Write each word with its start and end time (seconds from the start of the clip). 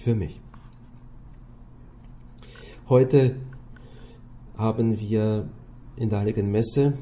für 0.00 0.14
mich. 0.14 0.40
Heute 2.88 3.36
haben 4.56 4.98
wir 4.98 5.48
in 5.96 6.08
der 6.08 6.20
Heiligen 6.20 6.50
Messe 6.50 6.94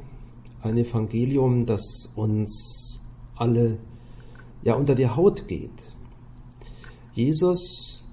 ein 0.62 0.76
Evangelium, 0.76 1.64
das 1.64 2.10
uns 2.16 3.00
alle 3.36 3.78
ja 4.62 4.74
unter 4.74 4.96
die 4.96 5.08
Haut 5.08 5.46
geht. 5.46 5.84
Jesus 7.14 8.04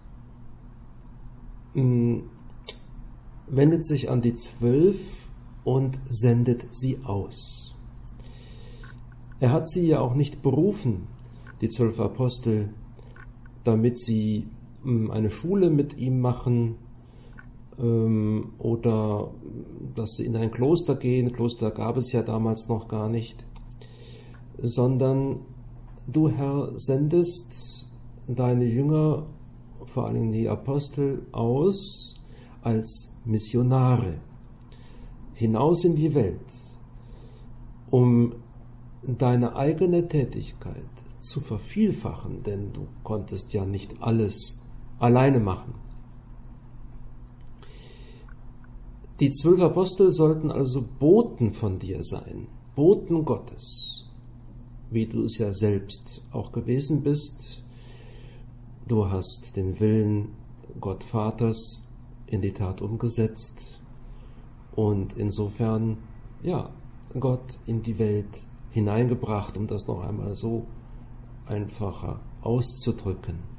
mh, 1.73 1.81
hm, 1.81 2.23
wendet 3.47 3.86
sich 3.86 4.09
an 4.09 4.22
die 4.22 4.36
Zwölf 4.36 5.30
und 5.63 5.99
sendet 6.09 6.67
sie 6.72 6.99
aus. 7.03 7.75
Er 9.39 9.52
hat 9.52 9.67
sie 9.67 9.88
ja 9.88 9.99
auch 9.99 10.13
nicht 10.13 10.41
berufen, 10.44 11.08
die 11.61 11.70
zwölf 11.70 11.99
Apostel, 11.99 12.70
damit 13.63 13.99
sie 13.99 14.47
eine 14.85 15.31
Schule 15.31 15.70
mit 15.70 15.98
ihm 15.98 16.20
machen, 16.20 16.75
ähm, 17.80 18.53
oder 18.58 19.31
dass 19.95 20.17
sie 20.17 20.25
in 20.25 20.36
ein 20.36 20.52
Kloster 20.52 20.95
gehen, 20.95 21.31
Kloster 21.31 21.72
gab 21.72 21.97
es 21.97 22.11
ja 22.11 22.22
damals 22.22 22.67
noch 22.67 22.88
gar 22.88 23.09
nicht, 23.09 23.45
sondern 24.58 25.41
du 26.08 26.30
Herr 26.30 26.72
sendest 26.78 27.89
deine 28.28 28.66
Jünger, 28.66 29.25
vor 29.86 30.08
allem 30.08 30.31
die 30.31 30.47
Apostel, 30.47 31.25
aus 31.31 32.16
als 32.61 33.11
Missionare 33.25 34.19
hinaus 35.33 35.83
in 35.83 35.95
die 35.95 36.13
Welt, 36.16 36.78
um 37.91 38.33
deine 39.03 39.56
eigene 39.56 40.08
Tätigkeit 40.08 40.89
zu 41.19 41.41
vervielfachen, 41.41 42.41
denn 42.44 42.72
du 42.72 42.88
konntest 43.03 43.53
ja 43.53 43.66
nicht 43.66 43.95
alles 44.00 44.59
alleine 44.99 45.39
machen. 45.39 45.73
Die 49.19 49.29
zwölf 49.29 49.61
Apostel 49.61 50.11
sollten 50.11 50.51
also 50.51 50.83
Boten 50.99 51.53
von 51.53 51.79
dir 51.79 52.03
sein, 52.03 52.47
Boten 52.75 53.23
Gottes, 53.23 54.05
wie 54.89 55.05
du 55.05 55.23
es 55.23 55.38
ja 55.38 55.53
selbst 55.53 56.21
auch 56.31 56.51
gewesen 56.51 57.01
bist. 57.01 57.63
Du 58.88 59.09
hast 59.09 59.55
den 59.55 59.79
Willen 59.79 60.33
Gott 60.81 61.03
Vaters 61.03 61.88
in 62.27 62.41
die 62.41 62.51
Tat 62.51 62.81
umgesetzt 62.81 63.79
und 64.75 65.13
insofern, 65.13 65.97
ja, 66.43 66.69
Gott 67.17 67.59
in 67.66 67.81
die 67.81 67.97
Welt 67.97 68.47
hineingebracht, 68.71 69.55
um 69.55 69.67
das 69.67 69.88
noch 69.88 70.01
einmal 70.01 70.35
so 70.35 70.66
einfacher 71.45 72.19
auszudrücken. 72.41 73.55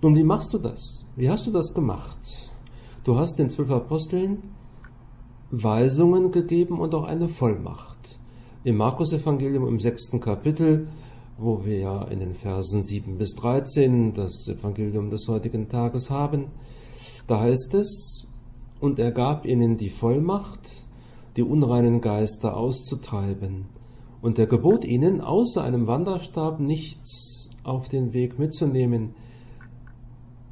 Nun, 0.00 0.14
wie 0.14 0.22
machst 0.22 0.54
du 0.54 0.58
das? 0.58 1.04
Wie 1.16 1.28
hast 1.28 1.48
du 1.48 1.50
das 1.50 1.74
gemacht? 1.74 2.20
Du 3.02 3.18
hast 3.18 3.36
den 3.36 3.50
zwölf 3.50 3.72
Aposteln 3.72 4.38
Weisungen 5.50 6.30
gegeben 6.30 6.78
und 6.78 6.94
auch 6.94 7.02
eine 7.02 7.28
Vollmacht. 7.28 8.20
Im 8.62 8.76
Markus-Evangelium 8.76 9.66
im 9.66 9.80
sechsten 9.80 10.20
Kapitel, 10.20 10.86
wo 11.36 11.64
wir 11.64 11.78
ja 11.80 12.02
in 12.04 12.20
den 12.20 12.34
Versen 12.34 12.84
7 12.84 13.18
bis 13.18 13.34
13 13.34 14.14
das 14.14 14.46
Evangelium 14.46 15.10
des 15.10 15.26
heutigen 15.26 15.68
Tages 15.68 16.10
haben, 16.10 16.46
da 17.26 17.40
heißt 17.40 17.74
es, 17.74 18.24
und 18.78 19.00
er 19.00 19.10
gab 19.10 19.46
ihnen 19.46 19.78
die 19.78 19.90
Vollmacht, 19.90 20.86
die 21.36 21.42
unreinen 21.42 22.00
Geister 22.00 22.56
auszutreiben, 22.56 23.66
und 24.22 24.38
er 24.38 24.46
gebot 24.46 24.84
ihnen, 24.84 25.20
außer 25.20 25.64
einem 25.64 25.88
Wanderstab 25.88 26.60
nichts 26.60 27.50
auf 27.64 27.88
den 27.88 28.12
Weg 28.12 28.38
mitzunehmen, 28.38 29.14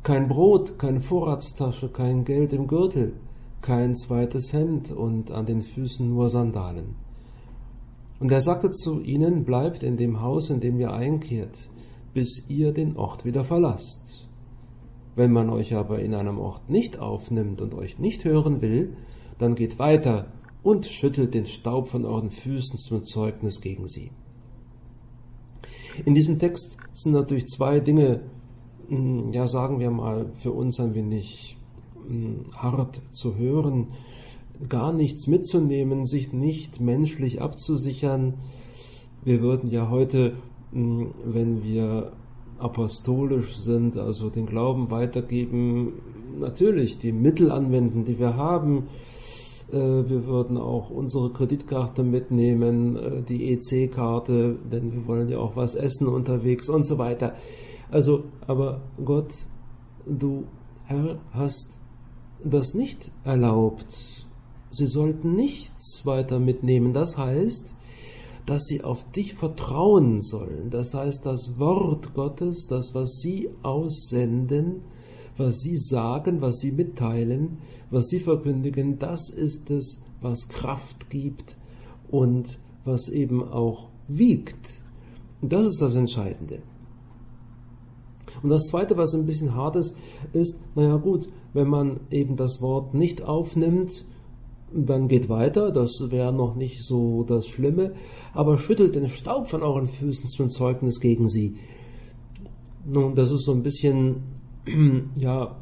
kein 0.07 0.29
Brot, 0.29 0.79
keine 0.79 1.01
Vorratstasche, 1.01 1.89
kein 1.89 2.25
Geld 2.25 2.53
im 2.53 2.69
Gürtel, 2.69 3.17
kein 3.61 3.97
zweites 3.97 4.53
Hemd 4.53 4.93
und 4.93 5.33
an 5.33 5.47
den 5.47 5.63
Füßen 5.63 6.09
nur 6.09 6.29
Sandalen. 6.29 6.95
Und 8.21 8.31
er 8.31 8.41
sagte 8.41 8.71
zu 8.71 9.01
ihnen, 9.01 9.45
bleibt 9.45 9.83
in 9.83 9.97
dem 9.97 10.21
Haus, 10.21 10.51
in 10.51 10.61
dem 10.61 10.79
ihr 10.79 10.93
einkehrt, 10.93 11.69
bis 12.15 12.45
ihr 12.49 12.71
den 12.71 12.97
Ort 12.97 13.25
wieder 13.25 13.43
verlasst. 13.43 14.29
Wenn 15.17 15.33
man 15.33 15.51
euch 15.51 15.75
aber 15.75 15.99
in 15.99 16.15
einem 16.15 16.39
Ort 16.39 16.71
nicht 16.71 17.01
aufnimmt 17.01 17.61
und 17.61 17.75
euch 17.75 17.99
nicht 17.99 18.25
hören 18.25 18.63
will, 18.63 18.97
dann 19.39 19.57
geht 19.57 19.81
weiter 19.81 20.29
und 20.63 20.87
schüttelt 20.87 21.35
den 21.35 21.47
Staub 21.47 21.89
von 21.89 22.05
euren 22.05 22.31
Füßen 22.31 22.79
zum 22.79 23.05
Zeugnis 23.07 23.61
gegen 23.61 23.89
sie. 23.89 24.13
In 26.05 26.15
diesem 26.15 26.39
Text 26.39 26.77
sind 26.95 27.11
natürlich 27.11 27.47
zwei 27.47 27.81
Dinge 27.81 28.21
ja, 29.33 29.47
sagen 29.47 29.81
wir 29.81 29.91
mal, 29.91 30.27
für 30.35 30.53
uns 30.53 30.79
ein 30.81 30.95
wenig 30.95 31.57
hm, 32.07 32.47
hart 32.55 33.01
zu 33.11 33.37
hören, 33.37 33.89
gar 34.69 34.93
nichts 34.93 35.27
mitzunehmen, 35.27 36.05
sich 36.05 36.33
nicht 36.33 36.81
menschlich 36.81 37.43
abzusichern. 37.43 38.35
Wir 39.25 39.43
würden 39.43 39.69
ja 39.71 39.91
heute, 39.91 40.37
hm, 40.73 41.15
wenn 41.25 41.65
wir 41.65 42.13
apostolisch 42.59 43.57
sind, 43.57 43.97
also 43.97 44.31
den 44.31 44.47
Glauben 44.47 44.91
weitergeben, 44.91 45.95
natürlich 46.39 46.99
die 46.99 47.13
Mittel 47.13 47.51
anwenden, 47.51 48.05
die 48.05 48.19
wir 48.19 48.37
haben. 48.37 48.89
Äh, 49.73 49.77
wir 49.77 50.27
würden 50.27 50.57
auch 50.57 50.91
unsere 50.91 51.33
Kreditkarte 51.33 52.03
mitnehmen, 52.03 52.97
äh, 52.97 53.23
die 53.23 53.53
EC-Karte, 53.53 54.57
denn 54.71 54.93
wir 54.93 55.07
wollen 55.07 55.29
ja 55.29 55.39
auch 55.39 55.57
was 55.57 55.75
essen 55.75 56.09
unterwegs 56.09 56.69
und 56.69 56.87
so 56.87 56.99
weiter. 56.99 57.35
Also, 57.91 58.25
aber 58.47 58.83
Gott, 59.05 59.33
du 60.07 60.45
Herr, 60.85 61.19
hast 61.33 61.81
das 62.45 62.75
nicht 62.75 63.11
erlaubt. 63.25 64.27
Sie 64.71 64.87
sollten 64.87 65.35
nichts 65.35 66.05
weiter 66.05 66.39
mitnehmen. 66.39 66.93
Das 66.93 67.17
heißt, 67.17 67.75
dass 68.47 68.65
sie 68.67 68.85
auf 68.85 69.11
dich 69.11 69.35
vertrauen 69.35 70.21
sollen. 70.23 70.71
Das 70.71 70.95
heißt, 70.95 71.27
das 71.27 71.59
Wort 71.59 72.15
Gottes, 72.15 72.67
das, 72.69 72.95
was 72.95 73.19
sie 73.21 73.51
aussenden, 73.63 74.83
was 75.37 75.61
sie 75.61 75.77
sagen, 75.77 76.41
was 76.41 76.59
sie 76.59 76.73
mitteilen, 76.73 77.59
was 77.91 78.07
sie 78.09 78.21
verkündigen, 78.21 78.99
das 78.99 79.29
ist 79.29 79.71
es, 79.71 80.01
was 80.21 80.49
Kraft 80.49 81.11
gibt 81.11 81.59
und 82.11 82.59
was 82.85 83.09
eben 83.09 83.43
auch 83.43 83.89
wiegt. 84.09 84.85
Und 85.43 85.53
das 85.53 85.67
ist 85.67 85.83
das 85.83 85.95
Entscheidende. 85.95 86.63
Und 88.43 88.51
das 88.51 88.67
Zweite, 88.69 88.97
was 88.97 89.15
ein 89.15 89.27
bisschen 89.27 89.55
hart 89.55 89.77
ist, 89.77 89.97
ist, 90.33 90.61
naja 90.75 90.97
gut, 90.97 91.29
wenn 91.53 91.69
man 91.69 92.01
eben 92.11 92.37
das 92.37 92.61
Wort 92.61 92.95
nicht 92.95 93.23
aufnimmt, 93.23 94.05
dann 94.73 95.09
geht 95.09 95.29
weiter, 95.29 95.71
das 95.71 96.11
wäre 96.11 96.33
noch 96.33 96.57
nicht 96.57 96.83
so 96.83 97.23
das 97.25 97.49
Schlimme, 97.49 97.93
aber 98.35 98.59
schüttelt 98.59 98.95
den 98.95 99.09
Staub 99.09 99.49
von 99.49 99.63
euren 99.63 99.87
Füßen 99.87 100.29
zum 100.29 100.51
Zeugnis 100.51 101.01
gegen 101.01 101.29
sie. 101.29 101.57
Nun, 102.85 103.15
das 103.15 103.31
ist 103.31 103.45
so 103.45 103.53
ein 103.53 103.63
bisschen, 103.63 104.23
ja, 105.17 105.57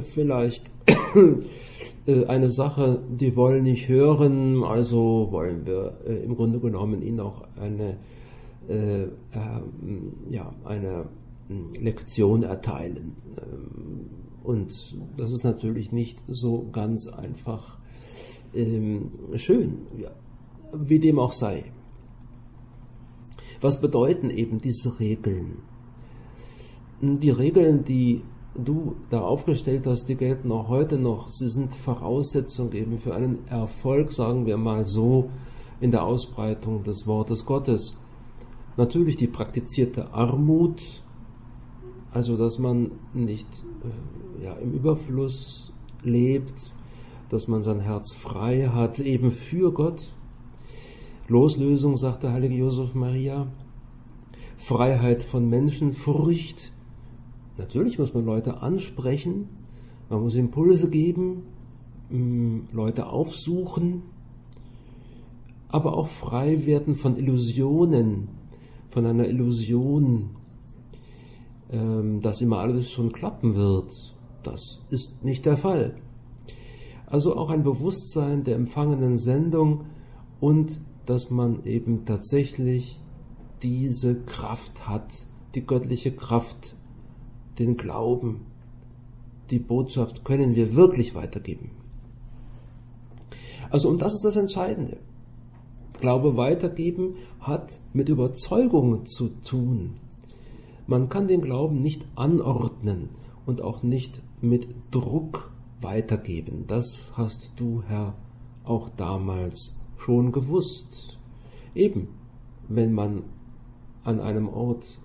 vielleicht 0.00 0.70
äh, 2.06 2.24
eine 2.26 2.50
Sache, 2.50 3.02
die 3.10 3.34
wollen 3.36 3.64
nicht 3.64 3.88
hören, 3.88 4.62
also 4.62 5.28
wollen 5.30 5.66
wir 5.66 5.98
äh, 6.06 6.24
im 6.24 6.36
Grunde 6.36 6.60
genommen 6.60 7.02
ihnen 7.02 7.20
auch 7.20 7.42
eine, 7.60 7.96
äh, 8.68 9.02
äh, 9.02 9.08
ja, 10.30 10.52
eine 10.64 11.06
Lektion 11.48 12.42
erteilen. 12.42 13.16
Ähm, 13.36 14.10
und 14.42 14.72
das 15.16 15.32
ist 15.32 15.44
natürlich 15.44 15.92
nicht 15.92 16.22
so 16.26 16.68
ganz 16.70 17.06
einfach 17.08 17.78
ähm, 18.54 19.10
schön, 19.36 19.86
ja, 19.98 20.10
wie 20.72 20.98
dem 20.98 21.18
auch 21.18 21.32
sei. 21.32 21.72
Was 23.60 23.80
bedeuten 23.80 24.30
eben 24.30 24.60
diese 24.60 25.00
Regeln? 25.00 25.62
Die 27.00 27.30
Regeln, 27.30 27.84
die 27.84 28.22
du 28.54 28.96
da 29.10 29.20
aufgestellt 29.20 29.86
hast, 29.86 30.08
die 30.08 30.16
gelten 30.16 30.52
auch 30.52 30.68
heute 30.68 30.98
noch. 30.98 31.28
Sie 31.28 31.48
sind 31.48 31.74
Voraussetzung 31.74 32.72
eben 32.72 32.98
für 32.98 33.14
einen 33.14 33.46
Erfolg, 33.48 34.12
sagen 34.12 34.46
wir 34.46 34.56
mal 34.56 34.84
so, 34.84 35.30
in 35.80 35.90
der 35.90 36.04
Ausbreitung 36.04 36.82
des 36.82 37.06
Wortes 37.06 37.44
Gottes. 37.46 37.96
Natürlich 38.76 39.16
die 39.16 39.26
praktizierte 39.26 40.12
Armut, 40.12 41.03
Also, 42.14 42.36
dass 42.36 42.60
man 42.60 42.92
nicht 43.12 43.48
äh, 44.40 44.44
ja, 44.44 44.54
im 44.54 44.72
Überfluss 44.72 45.72
lebt, 46.04 46.72
dass 47.28 47.48
man 47.48 47.64
sein 47.64 47.80
Herz 47.80 48.14
frei 48.14 48.68
hat, 48.68 49.00
eben 49.00 49.32
für 49.32 49.72
Gott. 49.72 50.14
Loslösung, 51.26 51.96
sagt 51.96 52.22
der 52.22 52.32
heilige 52.32 52.54
Josef 52.54 52.94
Maria. 52.94 53.48
Freiheit 54.56 55.24
von 55.24 55.48
Menschenfurcht. 55.48 56.70
Natürlich 57.58 57.98
muss 57.98 58.14
man 58.14 58.24
Leute 58.24 58.62
ansprechen, 58.62 59.48
man 60.08 60.22
muss 60.22 60.36
Impulse 60.36 60.90
geben, 60.90 61.42
mm, 62.10 62.58
Leute 62.72 63.06
aufsuchen, 63.06 64.02
aber 65.66 65.98
auch 65.98 66.06
frei 66.06 66.64
werden 66.64 66.94
von 66.94 67.16
Illusionen, 67.16 68.28
von 68.88 69.04
einer 69.04 69.26
Illusion, 69.26 70.30
dass 72.20 72.40
immer 72.40 72.58
alles 72.58 72.90
schon 72.90 73.12
klappen 73.12 73.54
wird. 73.54 74.14
Das 74.42 74.80
ist 74.90 75.24
nicht 75.24 75.46
der 75.46 75.56
Fall. 75.56 75.96
Also 77.06 77.36
auch 77.36 77.50
ein 77.50 77.62
Bewusstsein 77.62 78.44
der 78.44 78.56
empfangenen 78.56 79.18
Sendung 79.18 79.86
und 80.40 80.80
dass 81.06 81.30
man 81.30 81.64
eben 81.64 82.04
tatsächlich 82.04 83.00
diese 83.62 84.20
Kraft 84.22 84.88
hat, 84.88 85.26
die 85.54 85.64
göttliche 85.64 86.12
Kraft, 86.12 86.76
den 87.58 87.76
Glauben, 87.76 88.46
die 89.50 89.58
Botschaft 89.58 90.24
können 90.24 90.54
wir 90.56 90.74
wirklich 90.74 91.14
weitergeben. 91.14 91.70
Also 93.70 93.88
und 93.88 94.02
das 94.02 94.14
ist 94.14 94.24
das 94.24 94.36
Entscheidende. 94.36 94.98
Glaube 96.00 96.36
weitergeben 96.36 97.16
hat 97.40 97.80
mit 97.92 98.08
Überzeugung 98.08 99.06
zu 99.06 99.28
tun. 99.42 99.96
Man 100.86 101.08
kann 101.08 101.28
den 101.28 101.40
Glauben 101.40 101.80
nicht 101.80 102.06
anordnen 102.14 103.10
und 103.46 103.62
auch 103.62 103.82
nicht 103.82 104.22
mit 104.40 104.68
Druck 104.90 105.50
weitergeben. 105.80 106.64
Das 106.66 107.12
hast 107.16 107.52
du, 107.56 107.82
Herr, 107.86 108.14
auch 108.64 108.90
damals 108.90 109.76
schon 109.96 110.32
gewusst. 110.32 111.18
Eben, 111.74 112.08
wenn 112.68 112.92
man 112.92 113.24
an 114.04 114.20
einem 114.20 114.48
Ort 114.48 115.00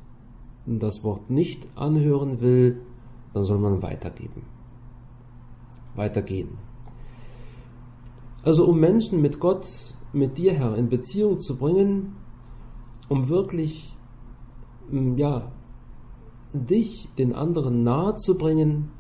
das 0.66 1.04
Wort 1.04 1.30
nicht 1.30 1.68
anhören 1.76 2.42
will, 2.42 2.82
dann 3.34 3.44
soll 3.44 3.58
man 3.58 3.82
weitergeben. 3.82 4.44
Weitergehen. 5.96 6.58
Also 8.44 8.66
um 8.66 8.80
Menschen 8.80 9.22
mit 9.22 9.40
Gott, 9.40 9.96
mit 10.14 10.38
dir, 10.38 10.54
Herr, 10.54 10.76
in 10.76 10.90
Beziehung 10.90 11.40
zu 11.40 11.58
bringen, 11.58 12.16
um 13.08 13.30
wirklich, 13.30 13.96
ja, 14.92 15.52
dich 16.54 17.08
den 17.18 17.34
anderen 17.34 17.84
nahe 17.84 18.16
zu 18.16 18.38
bringen, 18.38 18.92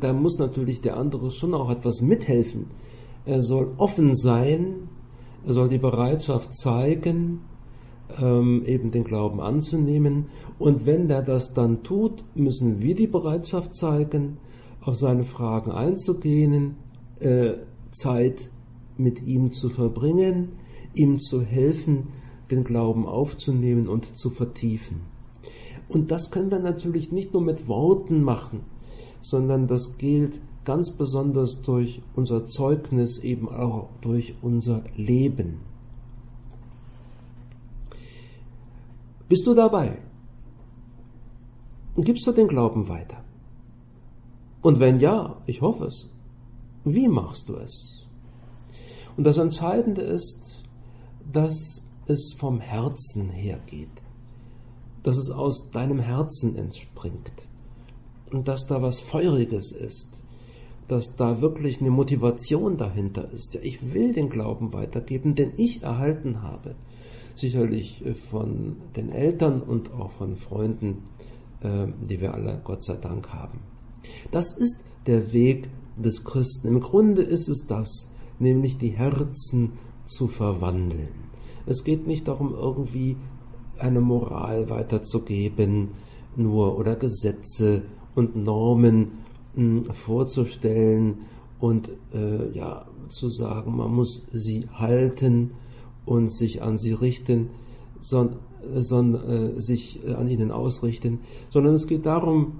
da 0.00 0.12
muss 0.12 0.38
natürlich 0.38 0.80
der 0.80 0.96
andere 0.96 1.30
schon 1.30 1.54
auch 1.54 1.70
etwas 1.70 2.00
mithelfen. 2.00 2.66
Er 3.24 3.42
soll 3.42 3.74
offen 3.76 4.14
sein, 4.14 4.88
er 5.44 5.52
soll 5.52 5.68
die 5.68 5.78
Bereitschaft 5.78 6.54
zeigen, 6.56 7.40
ähm, 8.20 8.62
eben 8.64 8.90
den 8.90 9.04
Glauben 9.04 9.40
anzunehmen. 9.40 10.26
Und 10.58 10.86
wenn 10.86 11.10
er 11.10 11.22
das 11.22 11.52
dann 11.52 11.82
tut, 11.82 12.24
müssen 12.34 12.80
wir 12.80 12.94
die 12.94 13.06
Bereitschaft 13.06 13.74
zeigen, 13.74 14.38
auf 14.80 14.96
seine 14.96 15.24
Fragen 15.24 15.72
einzugehen, 15.72 16.76
äh, 17.20 17.54
Zeit 17.92 18.50
mit 18.96 19.22
ihm 19.22 19.52
zu 19.52 19.68
verbringen, 19.68 20.52
ihm 20.94 21.18
zu 21.18 21.42
helfen, 21.42 22.08
den 22.50 22.64
Glauben 22.64 23.06
aufzunehmen 23.06 23.88
und 23.88 24.16
zu 24.16 24.30
vertiefen. 24.30 25.15
Und 25.88 26.10
das 26.10 26.30
können 26.30 26.50
wir 26.50 26.58
natürlich 26.58 27.12
nicht 27.12 27.32
nur 27.32 27.42
mit 27.42 27.68
Worten 27.68 28.22
machen, 28.22 28.60
sondern 29.20 29.66
das 29.66 29.96
gilt 29.98 30.40
ganz 30.64 30.90
besonders 30.90 31.62
durch 31.62 32.02
unser 32.14 32.46
Zeugnis, 32.46 33.18
eben 33.18 33.48
auch 33.48 33.88
durch 34.00 34.34
unser 34.42 34.82
Leben. 34.96 35.60
Bist 39.28 39.46
du 39.46 39.54
dabei? 39.54 39.98
Gibst 41.96 42.26
du 42.26 42.32
den 42.32 42.48
Glauben 42.48 42.88
weiter? 42.88 43.24
Und 44.60 44.80
wenn 44.80 45.00
ja, 45.00 45.40
ich 45.46 45.62
hoffe 45.62 45.84
es, 45.84 46.10
wie 46.84 47.08
machst 47.08 47.48
du 47.48 47.54
es? 47.56 48.06
Und 49.16 49.24
das 49.24 49.38
Entscheidende 49.38 50.02
ist, 50.02 50.62
dass 51.32 51.82
es 52.06 52.34
vom 52.36 52.60
Herzen 52.60 53.30
hergeht, 53.30 54.02
dass 55.06 55.18
es 55.18 55.30
aus 55.30 55.70
deinem 55.70 56.00
Herzen 56.00 56.56
entspringt 56.56 57.48
und 58.32 58.48
dass 58.48 58.66
da 58.66 58.82
was 58.82 58.98
Feuriges 58.98 59.70
ist, 59.70 60.22
dass 60.88 61.14
da 61.16 61.40
wirklich 61.40 61.80
eine 61.80 61.90
Motivation 61.90 62.76
dahinter 62.76 63.30
ist. 63.32 63.54
Ja, 63.54 63.60
ich 63.62 63.94
will 63.94 64.12
den 64.12 64.28
Glauben 64.28 64.72
weitergeben, 64.72 65.34
den 65.36 65.52
ich 65.56 65.82
erhalten 65.82 66.42
habe 66.42 66.74
sicherlich 67.36 68.04
äh, 68.04 68.14
von 68.14 68.76
den 68.96 69.10
Eltern 69.10 69.62
und 69.62 69.92
auch 69.92 70.10
von 70.10 70.36
Freunden, 70.36 71.04
äh, 71.60 71.86
die 72.08 72.20
wir 72.20 72.34
alle 72.34 72.60
Gott 72.64 72.84
sei 72.84 72.96
Dank 72.96 73.32
haben. 73.32 73.60
Das 74.30 74.56
ist 74.56 74.84
der 75.06 75.32
Weg 75.32 75.68
des 75.96 76.24
Christen. 76.24 76.68
Im 76.68 76.80
Grunde 76.80 77.22
ist 77.22 77.48
es 77.48 77.66
das, 77.68 78.10
nämlich 78.38 78.78
die 78.78 78.90
Herzen 78.90 79.72
zu 80.04 80.26
verwandeln. 80.26 81.26
Es 81.66 81.84
geht 81.84 82.06
nicht 82.06 82.28
darum, 82.28 82.54
irgendwie 82.54 83.16
eine 83.78 84.00
Moral 84.00 84.68
weiterzugeben, 84.68 85.90
nur 86.36 86.78
oder 86.78 86.96
Gesetze 86.96 87.82
und 88.14 88.36
Normen 88.36 89.18
hm, 89.54 89.84
vorzustellen 89.92 91.22
und 91.58 91.90
äh, 92.12 92.50
ja 92.52 92.86
zu 93.08 93.28
sagen, 93.28 93.76
man 93.76 93.92
muss 93.92 94.26
sie 94.32 94.68
halten 94.72 95.52
und 96.04 96.30
sich 96.30 96.62
an 96.62 96.78
sie 96.78 96.92
richten, 96.92 97.50
sondern, 98.00 98.40
sondern 98.74 99.56
äh, 99.56 99.60
sich 99.60 100.04
äh, 100.04 100.14
an 100.14 100.28
ihnen 100.28 100.50
ausrichten, 100.50 101.20
sondern 101.50 101.74
es 101.74 101.86
geht 101.86 102.06
darum, 102.06 102.58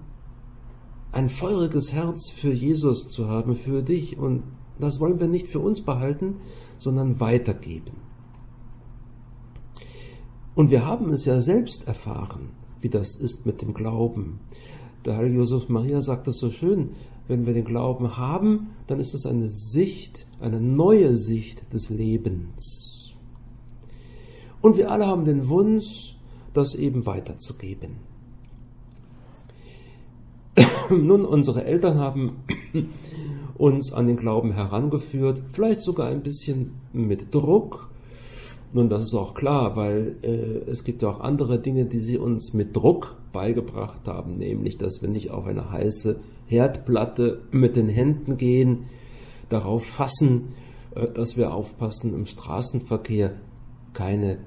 ein 1.13 1.29
feuriges 1.29 1.93
Herz 1.93 2.31
für 2.31 2.53
Jesus 2.53 3.09
zu 3.09 3.29
haben, 3.29 3.55
für 3.55 3.83
dich. 3.83 4.19
Und 4.19 4.43
das 4.79 5.01
wollen 5.01 5.19
wir 5.19 5.29
nicht 5.29 5.49
für 5.49 5.61
uns 5.61 5.81
behalten, 5.81 6.37
sondern 6.79 7.21
weitergeben. 7.21 8.06
Und 10.57 10.71
wir 10.71 10.87
haben 10.87 11.11
es 11.11 11.27
ja 11.27 11.39
selbst 11.41 11.87
erfahren, 11.87 12.49
wie 12.81 12.89
das 12.89 13.15
ist 13.15 13.45
mit 13.45 13.61
dem 13.61 13.75
Glauben. 13.75 14.41
Der 15.05 15.19
heilige 15.19 15.37
Josef 15.37 15.69
Maria 15.69 16.01
sagt 16.01 16.27
es 16.29 16.39
so 16.39 16.51
schön, 16.51 16.93
wenn 17.29 17.45
wir 17.45 17.53
den 17.53 17.67
Glauben 17.67 18.17
haben, 18.17 18.71
dann 18.87 18.99
ist 18.99 19.13
es 19.13 19.27
eine 19.27 19.51
Sicht, 19.51 20.27
eine 20.41 20.59
neue 20.59 21.15
Sicht 21.17 21.73
des 21.75 21.91
Lebens. 21.91 23.13
Und 24.63 24.79
wir 24.79 24.91
alle 24.91 25.07
haben 25.07 25.27
den 25.27 25.49
Wunsch, 25.51 26.17
das 26.55 26.75
eben 26.75 27.05
weiterzugeben. 27.05 27.97
Nun, 30.91 31.27
unsere 31.27 31.65
Eltern 31.65 31.99
haben 31.99 32.45
uns 33.59 33.93
an 33.93 34.07
den 34.07 34.17
Glauben 34.17 34.53
herangeführt, 34.53 35.43
vielleicht 35.49 35.83
sogar 35.83 36.09
ein 36.09 36.23
bisschen 36.23 36.77
mit 36.95 37.35
Druck. 37.35 37.91
Nun, 38.73 38.89
das 38.89 39.03
ist 39.03 39.15
auch 39.15 39.35
klar, 39.35 39.77
weil 39.77 40.17
äh, 40.23 40.71
es 40.71 40.85
gibt 40.85 41.03
ja 41.03 41.09
auch 41.09 41.21
andere 41.21 41.61
Dinge, 41.61 41.87
die 41.87 42.01
sie 42.01 42.19
uns 42.19 42.53
mit 42.53 42.77
Druck 42.77 43.17
beigebracht 43.33 44.07
haben, 44.07 44.37
nämlich, 44.37 44.77
dass 44.77 45.01
wir 45.03 45.09
nicht 45.09 45.31
auf 45.31 45.47
eine 45.47 45.71
heiße 45.71 46.19
Herdplatte 46.47 47.43
mit 47.53 47.77
den 47.77 47.89
Händen 47.89 48.37
gehen, 48.37 48.85
darauf 49.49 49.85
fassen, 49.85 50.55
äh, 50.95 51.07
dass 51.11 51.37
wir 51.37 51.55
aufpassen 51.55 52.15
im 52.15 52.27
Straßenverkehr, 52.27 53.33
keine 53.93 54.39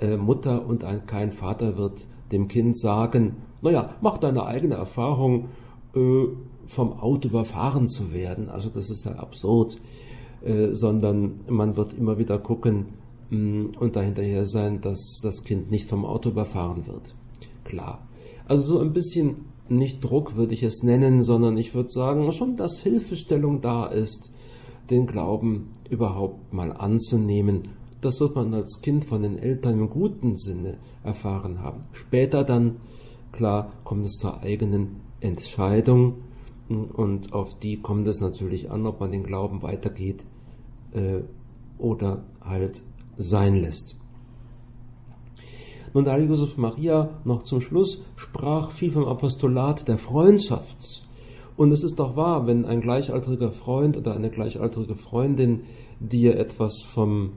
äh, 0.00 0.16
Mutter 0.16 0.66
und 0.66 0.84
ein, 0.84 1.06
kein 1.06 1.32
Vater 1.32 1.78
wird 1.78 2.06
dem 2.32 2.48
Kind 2.48 2.78
sagen, 2.78 3.36
naja, 3.62 3.94
mach 4.00 4.18
deine 4.18 4.44
eigene 4.44 4.74
Erfahrung, 4.74 5.48
äh, 5.94 6.26
vom 6.66 6.92
Auto 6.92 7.28
überfahren 7.28 7.88
zu 7.88 8.12
werden. 8.12 8.50
Also 8.50 8.68
das 8.68 8.90
ist 8.90 9.06
ja 9.06 9.12
absurd, 9.12 9.78
äh, 10.44 10.74
sondern 10.74 11.40
man 11.48 11.76
wird 11.76 11.94
immer 11.94 12.18
wieder 12.18 12.38
gucken 12.38 12.86
und 13.30 13.94
dahinterher 13.94 14.44
sein, 14.44 14.80
dass 14.80 15.20
das 15.22 15.44
Kind 15.44 15.70
nicht 15.70 15.88
vom 15.88 16.04
Auto 16.04 16.30
überfahren 16.30 16.86
wird. 16.86 17.14
Klar. 17.64 18.06
Also 18.46 18.74
so 18.74 18.78
ein 18.80 18.92
bisschen 18.92 19.46
nicht 19.68 20.02
Druck 20.02 20.36
würde 20.36 20.54
ich 20.54 20.62
es 20.62 20.82
nennen, 20.82 21.22
sondern 21.22 21.58
ich 21.58 21.74
würde 21.74 21.90
sagen, 21.90 22.32
schon, 22.32 22.56
dass 22.56 22.80
Hilfestellung 22.80 23.60
da 23.60 23.86
ist, 23.86 24.32
den 24.88 25.06
Glauben 25.06 25.74
überhaupt 25.90 26.54
mal 26.54 26.72
anzunehmen 26.72 27.68
das 28.00 28.20
wird 28.20 28.34
man 28.34 28.54
als 28.54 28.80
Kind 28.80 29.04
von 29.04 29.22
den 29.22 29.38
Eltern 29.38 29.78
im 29.78 29.90
guten 29.90 30.36
Sinne 30.36 30.78
erfahren 31.02 31.60
haben. 31.60 31.84
Später 31.92 32.44
dann, 32.44 32.76
klar, 33.32 33.72
kommt 33.84 34.06
es 34.06 34.18
zur 34.18 34.40
eigenen 34.40 35.00
Entscheidung 35.20 36.22
und 36.68 37.32
auf 37.32 37.58
die 37.58 37.80
kommt 37.80 38.06
es 38.06 38.20
natürlich 38.20 38.70
an, 38.70 38.86
ob 38.86 39.00
man 39.00 39.10
den 39.10 39.24
Glauben 39.24 39.62
weitergeht 39.62 40.22
äh, 40.92 41.22
oder 41.78 42.24
halt 42.40 42.82
sein 43.18 43.60
lässt. 43.60 43.96
Und 45.92 46.06
der 46.06 46.22
Josef 46.22 46.56
Maria 46.56 47.10
noch 47.24 47.42
zum 47.42 47.60
Schluss 47.60 48.02
sprach 48.16 48.70
viel 48.70 48.90
vom 48.90 49.06
Apostolat 49.06 49.88
der 49.88 49.98
Freundschaft. 49.98 51.04
Und 51.56 51.72
es 51.72 51.82
ist 51.82 51.98
doch 51.98 52.14
wahr, 52.16 52.46
wenn 52.46 52.64
ein 52.64 52.80
gleichaltriger 52.80 53.50
Freund 53.50 53.96
oder 53.96 54.14
eine 54.14 54.30
gleichaltrige 54.30 54.94
Freundin 54.94 55.62
dir 55.98 56.38
etwas 56.38 56.82
vom 56.82 57.32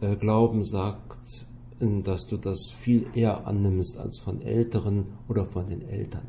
äh, 0.00 0.16
Glauben 0.16 0.62
sagt, 0.62 1.46
dass 1.80 2.26
du 2.28 2.36
das 2.36 2.70
viel 2.70 3.06
eher 3.14 3.46
annimmst 3.46 3.98
als 3.98 4.18
von 4.18 4.42
Älteren 4.42 5.06
oder 5.28 5.46
von 5.46 5.68
den 5.68 5.82
Eltern. 5.82 6.26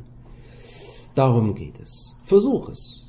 Darum 1.15 1.53
geht 1.53 1.79
es. 1.79 2.15
Versuch 2.24 2.69
es. 2.69 3.05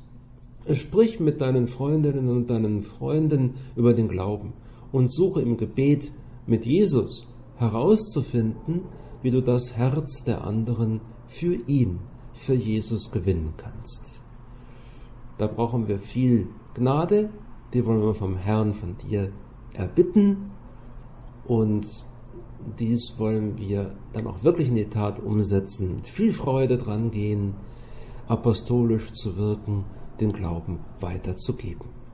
Sprich 0.73 1.19
mit 1.19 1.41
deinen 1.41 1.67
Freundinnen 1.67 2.29
und 2.29 2.49
deinen 2.49 2.83
Freunden 2.83 3.55
über 3.75 3.93
den 3.93 4.09
Glauben 4.09 4.53
und 4.95 5.11
suche 5.11 5.41
im 5.41 5.57
Gebet 5.57 6.13
mit 6.47 6.65
Jesus 6.65 7.27
herauszufinden, 7.57 8.83
wie 9.21 9.29
du 9.29 9.41
das 9.41 9.75
Herz 9.75 10.23
der 10.23 10.45
anderen 10.45 11.01
für 11.27 11.55
ihn, 11.67 11.99
für 12.31 12.53
Jesus 12.53 13.11
gewinnen 13.11 13.53
kannst. 13.57 14.21
Da 15.37 15.47
brauchen 15.47 15.89
wir 15.89 15.99
viel 15.99 16.47
Gnade, 16.75 17.29
die 17.73 17.85
wollen 17.85 18.03
wir 18.03 18.13
vom 18.13 18.37
Herrn, 18.37 18.73
von 18.73 18.95
dir 18.97 19.33
erbitten 19.73 20.49
und 21.45 21.85
dies 22.79 23.15
wollen 23.17 23.57
wir 23.57 23.97
dann 24.13 24.27
auch 24.27 24.45
wirklich 24.45 24.69
in 24.69 24.75
die 24.75 24.89
Tat 24.89 25.19
umsetzen, 25.19 25.97
mit 25.97 26.07
viel 26.07 26.31
Freude 26.31 26.77
dran 26.77 27.11
gehen, 27.11 27.55
apostolisch 28.29 29.11
zu 29.11 29.35
wirken, 29.35 29.83
den 30.21 30.31
Glauben 30.31 30.79
weiterzugeben. 31.01 32.04